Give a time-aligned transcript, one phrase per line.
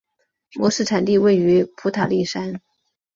[0.55, 2.59] 模式产地位于普塔里山。